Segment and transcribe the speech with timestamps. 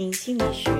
[0.00, 0.72] 心理学，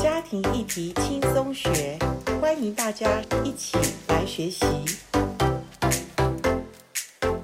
[0.00, 1.98] 家庭议题轻松学，
[2.40, 3.76] 欢迎大家一起
[4.08, 4.64] 来学习。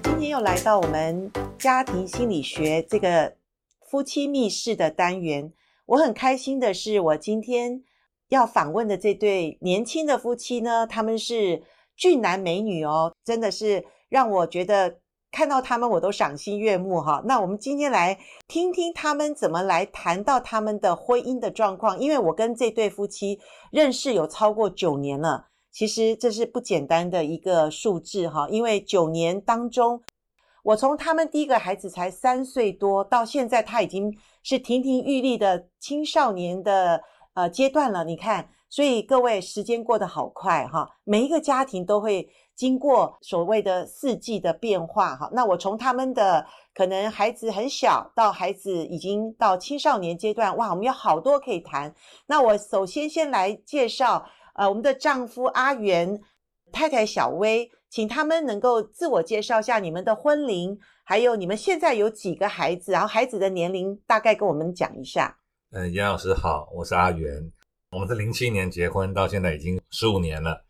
[0.03, 3.37] 今天又来到我们家庭心理学这个
[3.83, 5.53] 夫妻密室的单元，
[5.85, 7.83] 我很开心的是，我今天
[8.31, 11.63] 要访问的这对年轻的夫妻呢，他们是
[11.95, 15.01] 俊男美女哦，真的是让我觉得。
[15.35, 17.21] 看到他们，我都赏心悦目哈。
[17.25, 21.99] 那我们今天来听听他们怎么来谈到他们的婚姻的状况。
[21.99, 23.41] 因为我跟这对夫妻
[23.73, 28.49] 认识有超过九年了，其实这是不简单的一个数字哈。
[28.49, 30.01] 因为九年当中，
[30.63, 37.03] 我从他们第一个孩子才三岁多，到现在他已经是亭亭玉立的青少年的
[37.35, 38.05] 呃阶段了。
[38.05, 42.29] 你看，所以各位时间过得好快哈，每一个家庭都会。
[42.57, 51.93] 经过所谓的四季的变化，哈，那我从他们的可能孩子很小到孩子已经到青少年阶段，哇，我们有好多可以谈。
[52.27, 54.25] 那我首先先来介绍，
[54.55, 56.21] 呃，我们的丈夫阿元，
[56.71, 65.37] 太太小薇，请他们能够自我介绍一下你们的婚龄，还有你们现在有几个孩子，然后孩子的年龄大概跟我们讲一下。
[65.73, 67.51] 嗯，严老师好，我是阿元，
[67.91, 70.65] 我们是零七年结婚，到现在已经十五年了。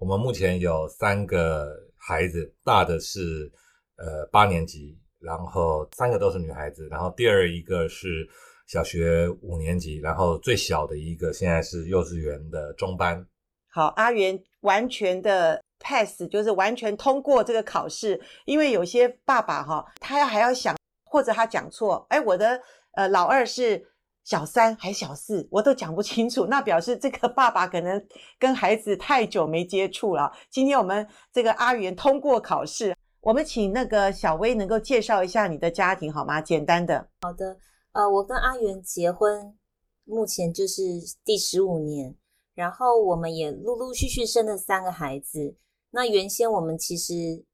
[0.00, 3.52] 我们目前有三个孩子，大的是
[3.98, 8.26] 呃八年级，然后三个都是女孩子，然后第二一个是
[8.66, 13.22] 小学五年级，然后最小的一个现在是幼稚园的中班。
[13.68, 22.58] 好，阿元完全的 pass，就是完全通过这个考试，因为有些爸爸哈，他要还要想，或者他讲错，哎，我的
[22.92, 23.89] 呃老二是。
[24.24, 28.06] 小三还小四，我都讲不清楚，那表示这个爸爸可能
[28.38, 30.30] 跟孩子太久没接触了。
[30.50, 36.40] 今天我们这个阿元通过考试，我们请那个小薇能够介绍一下你的家庭好吗？
[36.40, 37.08] 简单的。
[37.22, 37.56] 好的，
[37.92, 39.56] 呃，我跟阿元结婚，
[40.04, 40.82] 目前就是
[41.24, 42.14] 第十五年，
[42.54, 45.56] 然后我们也陆陆续续生了三个孩子。
[45.90, 47.44] 那原先我们其实，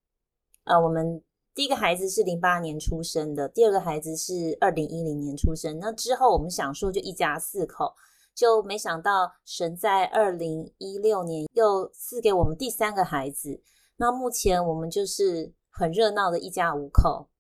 [0.64, 1.22] 呃，我们。
[1.56, 5.78] 第一个孩子是零八年出生的，第二个孩子是二零一零年出生。
[5.78, 7.94] 那之后我们想说就一家四口，
[8.34, 13.62] 就没想到神在二零一六年又赐给我们第三个孩子。
[13.96, 17.30] 那目前我们就是很热闹的一家五口。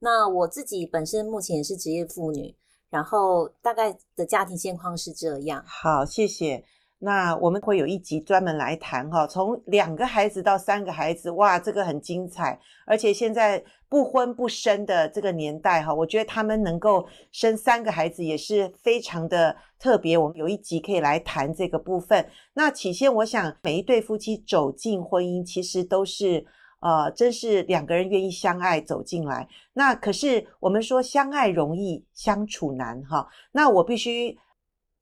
[0.00, 2.54] 那我自己本身目前也是职业妇女，
[2.90, 5.64] 然后大概的家庭现况是这样。
[5.66, 6.66] 好，谢谢。
[7.04, 12.58] 那我们会有一集专门来谈哈，从两个孩子到三个孩子，哇，这个很精彩。
[12.86, 20.16] 而且现在不婚不生的这个年代哈，我觉得他们能够生三个孩子也是非常的特别。
[20.16, 22.26] 我们有一集可以来谈这个部分。
[22.54, 26.46] 那起先，我想每一对夫妻走进婚姻，其实都是
[26.80, 29.46] 呃，真是两个人愿意相爱走进来。
[29.74, 33.28] 那可是我们说相爱容易相处难哈。
[33.52, 34.38] 那我必须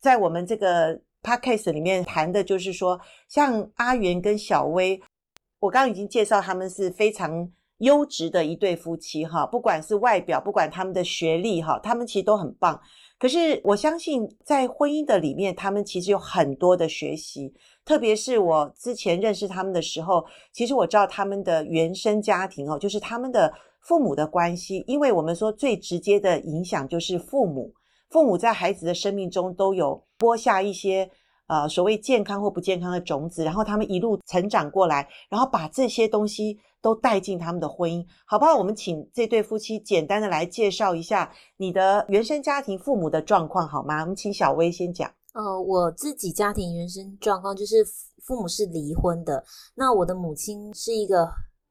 [0.00, 1.00] 在我们这个。
[1.22, 5.00] Podcast 里面谈的就是说，像阿元跟小薇，
[5.60, 12.80] 我刚刚已经介绍他们是非常优质的一对夫妻哈，不管是外表，不管他们的学历哈，他们其实都很棒。
[13.18, 17.54] 可是我相信在婚姻的里面，他们其实有很多的学习，
[17.84, 27.72] 特别是我之前认识他们的时候，其实我知道他们的原生家庭哦，就是他们的父母的关系，因为我们说最直接的影响就是父母。
[28.12, 31.10] 父母在孩子的生命中都有播下一些
[31.46, 38.54] 呃所谓健康或不健康的种子，然后他们一路成长过来，然后把这些东西都带进他们的婚姻，好不好？
[38.54, 44.02] 我们请这对夫妻简单的来介绍一下你的原生家庭父母的状况，好吗？
[44.02, 45.10] 我们请小薇先讲。
[45.32, 47.82] 呃，我自己家庭原生状况就是
[48.22, 49.42] 父母是离婚的，
[49.74, 51.30] 那我的母亲是一个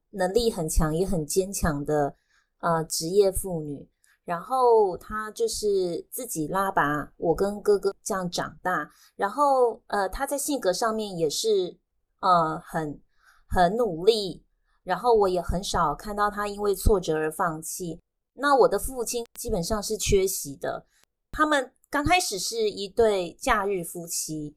[0.09, 2.15] 能力很强也很坚强的
[2.61, 3.87] 呃职业妇女。
[4.31, 11.77] 然后他就是自己拉拔我跟哥哥这样长大，然后呃他在性格上面也是
[12.21, 12.97] 呃很
[13.45, 14.41] 很努力，
[14.83, 17.99] 然后我也很少看到他因为挫折而放弃。
[18.35, 20.85] 那我的父亲基本上是缺席的，
[21.29, 24.55] 他们刚开始是一对假日夫妻，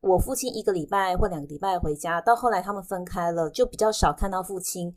[0.00, 4.96] 我父亲一个礼拜或两个礼拜回家，到后来他们分开了，就比较少看到父亲。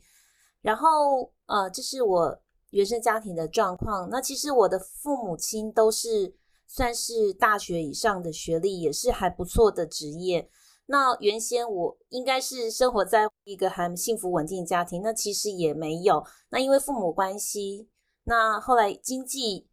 [0.62, 2.40] 然后呃这是我。
[2.70, 6.34] 原生家庭的状况，那其实我的父母亲都是
[6.66, 10.50] 算是大学以上的学历，也是还不错的职业。
[10.86, 16.24] 那原先我应该是生活在一个很幸福稳定的家庭，那其实也没有。
[16.50, 17.88] 那因为父母关系，
[18.24, 19.68] 那后来经济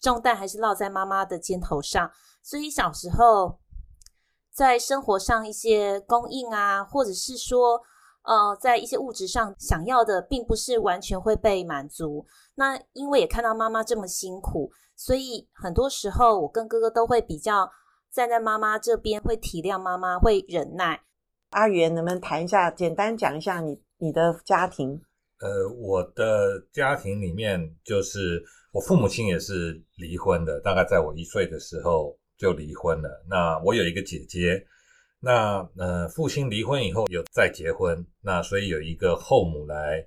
[0.00, 2.10] 重担还是落在妈妈的肩头上，
[2.42, 3.58] 所以小时候
[4.52, 7.82] 在生活上一些供应啊，或者是说。
[8.28, 12.26] 呃，在一些物质上想要的，并不是完全会被满足。
[12.56, 17.70] 那因为也看到妈妈这么辛苦，所以很多时候我跟哥哥都会比较
[18.12, 21.00] 站在妈妈这边，会体谅妈妈，会忍耐。
[21.52, 25.00] 阿元，能不能谈一下，简单讲一下你你的家庭？
[25.40, 33.24] 呃，我的家庭里面，就是我父母亲也是离婚的，大概在我一岁的时候就离婚了。
[33.26, 34.62] 那我有一个姐姐。
[35.20, 39.98] 那呃，父亲离婚以后有再结婚，那所以有一个后母来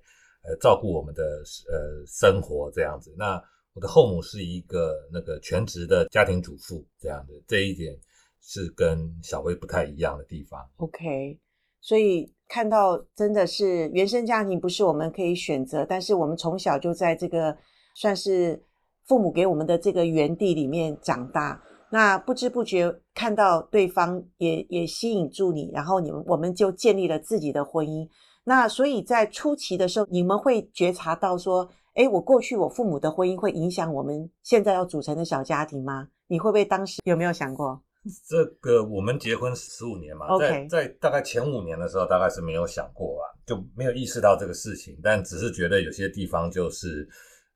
[0.43, 1.21] 呃照顾我们的
[1.69, 3.13] 呃生活这样子。
[3.17, 3.41] 那
[3.73, 7.93] 我的后母是一个那个全职的家庭主妇这样的，这一点
[8.41, 10.65] 是跟小薇不太一样的地方。
[10.77, 11.37] OK，
[11.81, 17.57] 所以看到真的是原生家庭不是我们可以选择，但是我们从小就在这个
[17.95, 18.63] 算是
[19.05, 21.61] 父母给我们的这个园地里面长大。
[21.93, 28.07] 那不知不觉看到对方也也吸引住你，然后你们我们就建立了自己的婚姻。
[28.45, 36.07] 那所以在初期的时候，你们会觉察到说，哎，我过去我父母的婚姻会影响我们现在要组成的小家庭吗？
[36.27, 37.83] 你会不会当时有没有想过？
[38.25, 47.05] 这个我们结婚十五年嘛在在大概前五年的时候，大概是没有想过啊，就没有意识到这个事情，但只是觉得有些地方就是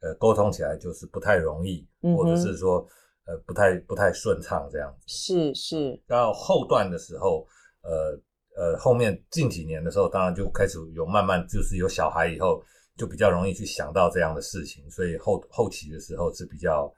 [0.01, 2.85] 呃沟通起来就是不太容易，嗯、或者是说。
[3.27, 5.99] 呃，不太不太顺畅这样子，是是。
[6.07, 7.47] 到后段的时候，
[7.81, 8.15] 呃
[8.55, 12.63] 呃，后面近几年的时候，当然就开始有慢慢就是有小孩以后，
[12.95, 16.93] 就比较容易去想到这样的事情，所以后后期的时候是比较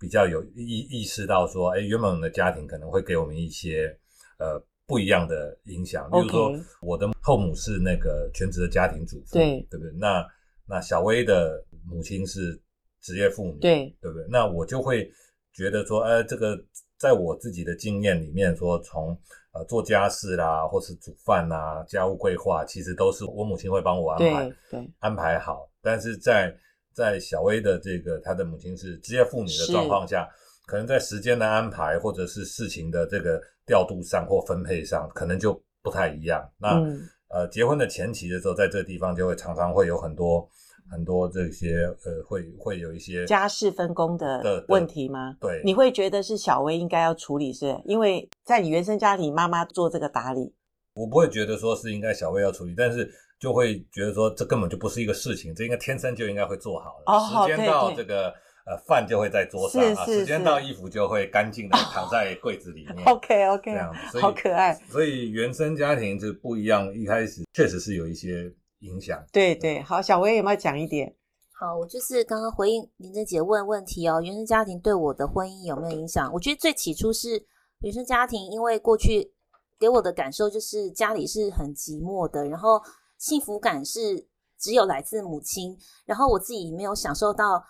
[0.00, 3.94] 比较有意意识到说，哎，原本我们的家庭可能会给我们一些
[4.38, 6.10] 呃不一样的影响。
[6.10, 9.92] 比如说我的后母是那个全职的家庭主妇，对对不对？
[9.92, 10.26] 那
[10.66, 12.58] 那小薇的母亲是
[13.02, 14.26] 职业妇女，对对不对？
[14.30, 15.12] 那我就会。
[15.56, 16.54] 觉得说，呃，这个
[16.98, 19.18] 在我自己的经验里面说，说从
[19.52, 24.56] 呃做家事啦，或是煮饭啦，家务规划，其实都是我母亲会帮我安排，
[24.98, 25.66] 安排好。
[25.80, 26.54] 但是在
[26.92, 30.28] 在小薇的这个她的母亲是职业妇女的状况下，
[30.66, 36.46] 可能在时间的安排或者是事情的这个调度上或分配上，可能就不太一样。
[36.58, 37.00] 那、嗯、
[37.30, 40.46] 呃，结婚的前期的时候，在这个地方就会常常会有很多。
[40.90, 45.36] 很多这些呃，会会有一些家事分工的问题吗？
[45.40, 50.54] 对，你会觉得是小薇应该要处理是，是因为在你原生家庭，妈妈做这个打理。
[50.94, 57.04] 我不会觉得说是应该小薇要处理，但是就会觉得说这根本就不是一个事情，这应该天生就应该会做好了。
[57.06, 58.28] 哦，时间到这个
[58.64, 63.04] 呃饭就会在桌上啊，时间到衣服就会干净的躺在柜子里面。
[63.10, 64.72] OK OK，这样子，所以好可爱。
[64.88, 68.50] 所以原生家庭就不一样，一开始确实是有一些。
[68.86, 71.14] 影响对对，好，小薇有没有讲一点？
[71.58, 76.32] 好，我就是刚刚回应林珍姐问问题哦，原生家庭对我的婚姻有没有影响？
[76.32, 77.46] 我觉得最起初是
[77.80, 79.32] 原生家庭，因为过去
[79.78, 82.80] 给我的感受就是家里是很寂寞的，然后
[83.18, 84.28] 幸福感是
[84.58, 87.64] 只有来自母亲，然后我自己没有享受到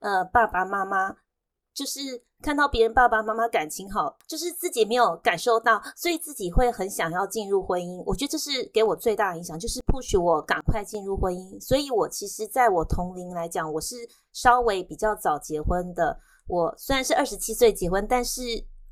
[0.00, 1.16] 呃爸爸妈妈。
[1.74, 8.02] 就是看到别人爸爸妈妈感情好，就是自己没有感受到，所以自己会很想要进入婚姻。
[8.06, 11.60] 我觉得这是给我最大的影响，就是 push 我赶快进入婚姻。
[11.60, 13.96] 所以我其实在我同龄来讲，我是
[14.32, 16.18] 稍微比较早结婚的。
[16.46, 18.42] 我虽然是二十七岁结婚，但是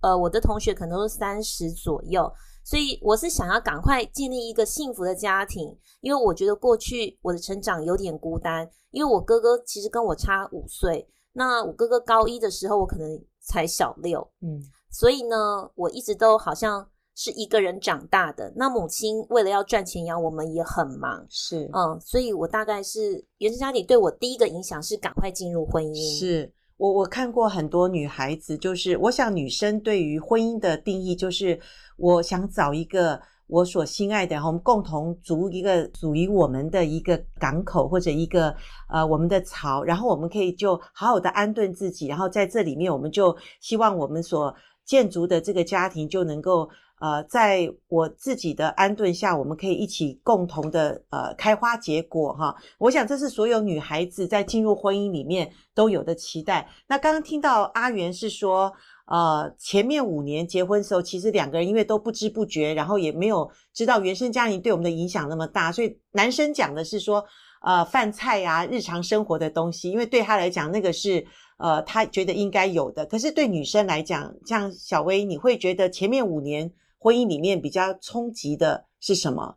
[0.00, 2.32] 呃，我的同学可能都是三十左右，
[2.64, 11.08] 所以我是想要赶快建立一个幸福的家庭，因为我觉得过去我的成长有点孤单，因为我哥哥其实跟我差五岁。
[11.34, 18.50] 那我哥哥高一的时候，我可能才小六，嗯，所以呢，我一直都好像是一个人长大的。
[18.56, 26.18] 那母亲为了要赚钱养我们，也很忙，是，嗯，所以我大概是原生家庭对我第一个影响是赶快进入婚姻。
[26.18, 31.60] 是我我看过很多女孩子，就是我想女生对于婚姻的定义就是
[31.98, 33.20] 我想找一个。
[33.46, 38.54] 我所心爱的，我们共同筑一个属于我们的一个港口或者一个
[38.88, 46.68] 呃我们的巢，然后我们可以就好好的安顿自己，然后在这里面，我们就希望我们所建筑的这个家庭就能够
[47.00, 52.56] 呃在我自己的安顿下，我们可以一起共同的呃开花结果哈。
[52.78, 56.66] 我想这是所有女孩子在进入婚姻里面都有的期待。
[56.86, 58.72] 那刚刚听到阿元是说。
[59.06, 67.22] 呃，前面五年结婚的时候，其实两个人因为都不知不觉，然后也没有知道原生家庭对我们的影响那么大，所以男生讲的是说，
[67.60, 71.26] 呃，饭菜啊，日常生活的东西，因为对他来讲那个是
[71.58, 73.04] 呃他觉得应该有的。
[73.04, 79.56] 可是对女生来讲，像小薇，你会觉得前面五年婚姻里面比较冲击的是什么？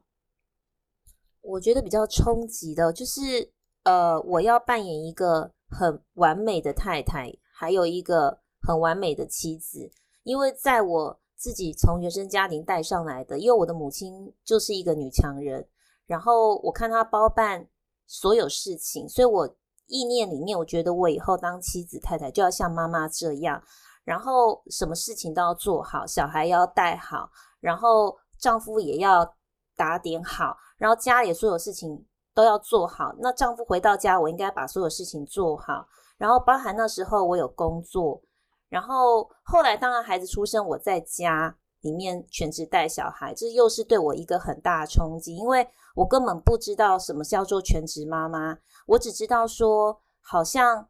[1.41, 3.49] 我觉得比较冲击的就是，
[3.83, 8.39] 呃，我要扮演一个很完美的太太，还有一个。
[8.61, 9.89] 很完美的妻子，
[10.23, 15.67] 因为在我自己从原生家庭带上来的，因为我的母亲就是一个女强人，
[16.05, 17.67] 然后我看她包办
[18.05, 19.47] 所有事情，所以我
[19.87, 23.61] 意念里面，我觉得我以后当妻子太太就要像妈妈这样，
[24.03, 29.35] 然后什么事情都要做好，小孩要带好，然后丈夫也要
[29.75, 33.13] 打点好，然后家里所有事情都要做好。
[33.19, 35.87] 那丈夫回到家，我应该把所有事情做好，
[36.17, 38.21] 然后包含那时候我有工作，
[38.69, 41.57] 然后后来当然孩子出生，我在家。
[41.81, 48.57] 里面全职带小孩，这又是对我一个很大的冲击，因为我根本不知道什么叫做全职妈妈，
[48.87, 50.89] 我只知道说，好像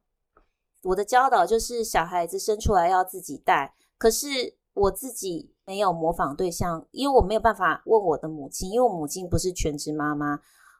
[0.84, 10.40] 我的教导就是小孩子生出来要自己带，可是我自己没有模仿对象，因为我没有办法问我的母亲，因为我母亲不是全职妈妈，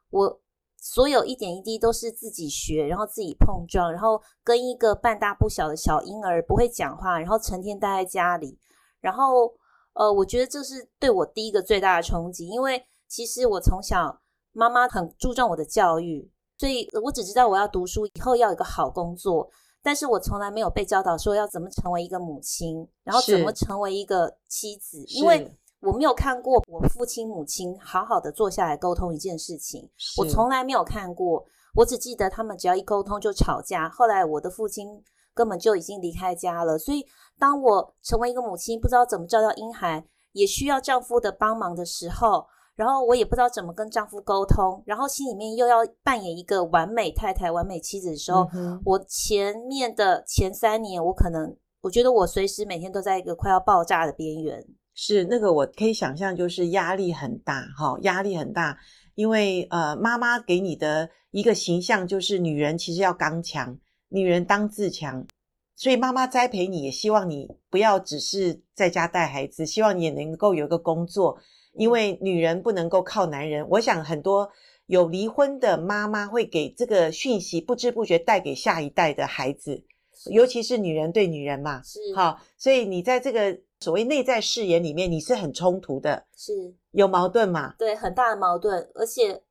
[0.10, 0.40] 我
[0.78, 8.58] 所有一点一滴都是自己学，然后自己碰撞，然后跟一个半大不小的小婴儿不会讲话，然后成天待在家里，
[9.02, 9.54] 然后。
[10.00, 14.22] 呃，我觉得这是对我第一个最大的冲击，因为其实我从小
[14.54, 19.50] 妈妈很注重我的教育，所以我只知道我要读书，以后要有一个好工作，
[19.82, 35.04] 但是我从来没有被教导说要怎么成为一个母亲，然后怎么成为一个妻子，因为我没有看过我父亲母亲好好的坐下来沟通一件事情，我从来没有看过，我只记得他们只要一沟通就吵架，后来我的父亲。
[35.38, 37.06] 根本就已经离开家了，所以
[37.38, 54.66] 当我成为一个母亲，不知道怎么照料婴孩，也需要丈夫的帮忙的时候，然后我也不知道怎么跟丈夫沟通，然后心里面又要扮演一个完美太太、完美妻子的时候，嗯、我前面的前三年，我可能我觉得我随时每天都在一个快要爆炸的边缘。
[55.00, 58.78] 是那个，我可以想象，就是压力很大，哈，压力很大，
[59.14, 63.78] 因为呃，妈妈给你的一个形象就是女人其实要刚强。
[64.10, 65.28] 女人当自强，
[65.76, 71.38] 所以妈妈栽培你，也希望你不要只是在家带孩子，希望你也能够有一个工作，
[71.74, 73.68] 因为女人不能够靠男人。
[73.70, 74.50] 我想很多
[74.86, 79.84] 有离婚的妈妈会给这个讯息，不知不觉带给下一代的孩子，
[80.30, 87.76] 尤其是女人对女人嘛，是好，所以你在这个所谓内在誓言里面，你是很冲突的，是有矛盾嘛？
[87.78, 89.44] 对，很大的矛盾，而且。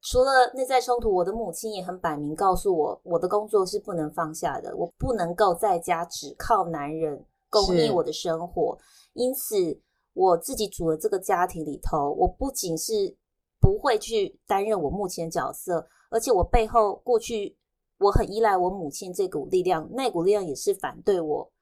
[0.00, 8.78] 除了内在冲突，我的母亲也很摆明告诉我，我的工作是不能放下的，我不能够在家只靠男人供应我的生活。
[9.14, 9.82] 因此，
[10.14, 12.92] 我自己组的这个家庭里头，我不仅是
[13.60, 17.57] 不会去担任我目前角色，而且我背后过去
[17.98, 21.52] 我很依赖我母亲这股力量，那股力量也是反对我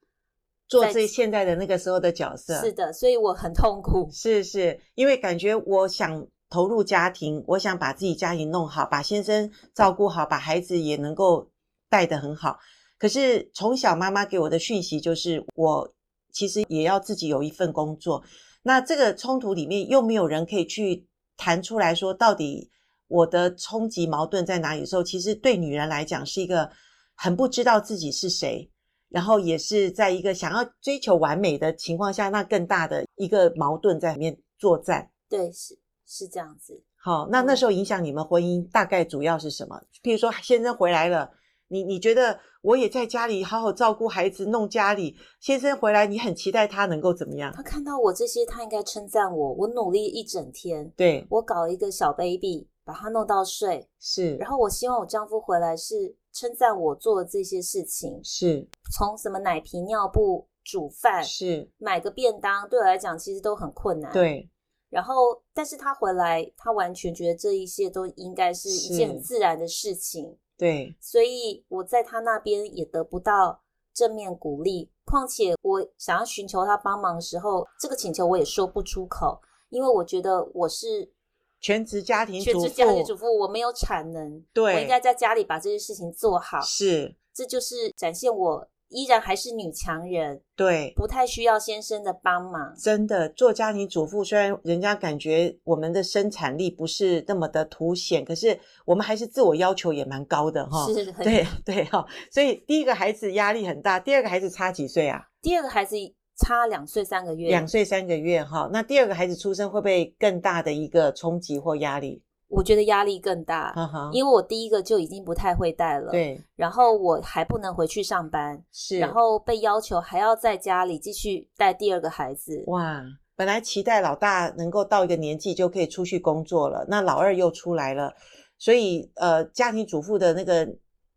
[0.67, 2.59] 做这现在的那个时候的角色。
[2.61, 4.09] 是的，所以我很痛苦。
[4.11, 6.27] 是是，因为感觉我想。
[6.49, 11.51] 投入家庭，我想把自己家庭弄好，把先生照顾好，把孩子也能够
[11.89, 12.57] 带得很好。
[12.97, 15.93] 可是从小妈妈给我的讯息就是，我
[16.31, 18.23] 其实也要自己有一份工作。
[18.63, 22.71] 那这个冲突里面又没有人可以去谈出来说，到底
[23.07, 26.69] 我的冲击矛盾在哪里的时候，其实对女人来讲是一个
[27.15, 28.69] 很不知道自己是谁，
[29.09, 35.09] 然后也是在一个想要追求完美的情况下，那更大的一个矛盾在里面作战。
[35.29, 35.77] 对，是。
[36.09, 39.77] 是这样子，好，那那时候影响你们婚姻大概主要是什么？
[40.01, 41.29] 譬如说先生回来了，
[41.67, 47.51] 你你觉得我也在家里好好照顾孩子，弄家里，先生回来你很期待他能够怎么样？
[47.53, 64.49] 他看到我这些，他应该称赞我，我努力一整天，对，我搞一个小 baby，把他弄到睡，是，然后我希望我丈夫回来是称赞我做的这些事情，是，从什么奶瓶、尿布、煮饭，是，买个便当，对我来讲其实都很困难，对。
[64.89, 65.13] 然后，
[65.53, 70.37] 但是他回来，他完全觉得这一切都应该是一件很自然的事情。
[70.57, 73.61] 对，所以我在他那边也得不到
[73.93, 74.89] 正面鼓励。
[75.03, 81.11] 况且，我想要寻求他帮忙的时候，这个请求我也说不出口，因为我觉得我是
[81.59, 86.59] 全职家庭主妇，全职家庭主妇，我没有产能，对，我应该在家里把这些事情做好。
[86.61, 88.67] 是，这就是展现我。
[88.89, 92.73] 依然还是女强人，对，不太需要先生的帮忙。
[92.81, 100.85] 真的，做家庭主妇，虽然人家感觉我们的生产力不是那么的凸显，可是我们还是自我要求也蛮高的哈。
[100.87, 102.05] 是，对 对哈。
[102.31, 105.21] 所以第一个孩子压力很大，第二个孩子差几岁啊？
[105.41, 105.97] 第二个孩子
[106.37, 107.49] 差两岁三个月。
[107.49, 108.69] 两岁三个月哈。
[108.71, 112.23] 那第二个孩子出生会不会更大的一个冲击或压力？
[112.49, 113.75] 我觉得压力更大，
[114.13, 122.63] 因为我第一个就已经不太会带了，对，然后我还不能回去上班，是，然后被要求还要在家里继续带第二个孩子。
[122.67, 123.03] 哇，
[123.35, 128.13] 本来期待老大能够到一个年纪就可以出去工作了，那老二又出来了，
[128.57, 130.65] 所以呃，家庭主妇的那个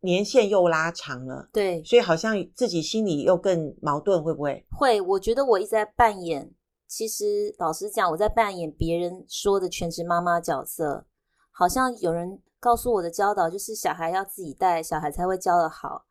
[0.00, 4.64] 年限又拉长了，对，所以好像自己心里又更矛盾，会不会？
[4.70, 6.52] 会，我觉得我一直在扮演，
[6.86, 11.06] 其实老实讲，我在扮演别人说的全职妈妈角色。
[11.52, 16.06] 好像有人告诉我的教导就是小孩要自己带，小孩才会教的好。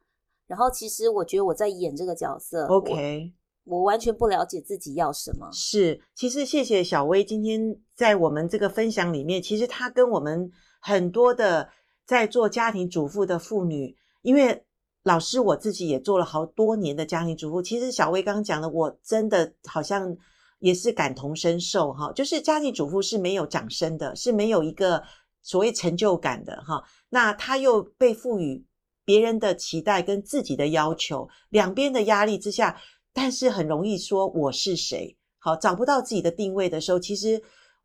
[0.46, 2.66] 然后其实我觉得我在演这个角色。
[2.68, 3.34] OK。
[3.66, 5.48] 我完全不了解自己要什么。
[5.52, 11.70] 是，其实谢谢小薇今天在我们这个分享里面，其实她跟我们很多的
[12.10, 14.66] 在做家庭主妇的妇女，因为
[15.04, 20.18] 老师我自己也做了好多年的家庭主妇，其实小薇刚刚讲的，我真的好像
[20.58, 25.04] 也是感同身受哈，就是家庭主妇是没有掌声的，是没有一个
[25.44, 28.66] 所谓成就感的哈，那她又被赋予
[29.06, 32.76] 别人的期待跟自己的要求，两边的压力之下。
[33.14, 37.40] 但是很容易说我是谁，好，找不到自己的定位的时候，其实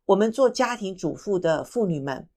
[0.05, 2.27] 我们做家庭主妇的妇女们，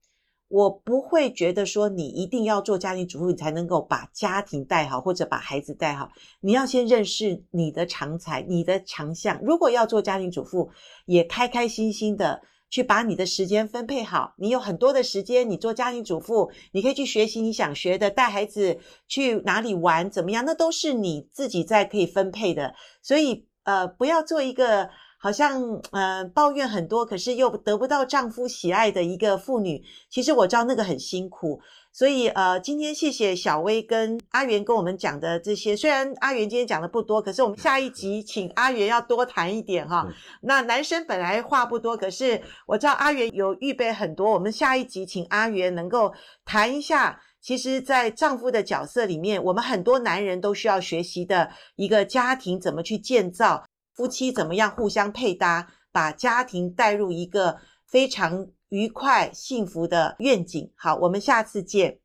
[0.49, 6.09] 我不会觉得说你一定要做家庭主妇，你才能够把家庭带好或者把孩子带好。
[6.41, 9.39] 你要先认识你的长才、你的强项。
[9.41, 10.69] 如果要做家庭主妇，
[11.05, 12.41] 也开开心心的。
[12.71, 18.77] 去把你的时间分配好，你有很多的时间，你做家庭主妇，你可以去学习你想学的，带孩子
[19.07, 22.75] 去哪里玩，怎么样，那都是你自己在可以分配的。
[23.01, 24.87] 所以，呃，不要做一个
[25.19, 25.61] 好像
[25.91, 29.83] 呃抱怨很多，可是又得不到丈夫喜爱的一个妇女。
[30.09, 31.59] 其实我知道那个很辛苦。
[31.91, 35.75] 所以，呃，今天谢谢小薇跟阿元跟我们讲的这些。
[35.75, 40.07] 虽然阿元今天讲的不多，可是我们下一集请阿元要多谈一点哈。
[40.41, 44.31] 那男生本来话不多，可是我知道阿元有预备很多。
[44.31, 46.13] 我们下一集请阿元能够
[46.45, 53.65] 谈一下，其实，在丈夫的角色里面，我们很多男人都需要学习的一个家庭怎么去建造，
[53.99, 60.71] 夫妻怎么样互相配搭，把家庭带入一个非常愉快、幸福的愿景。
[60.77, 61.99] 好，我们下次见。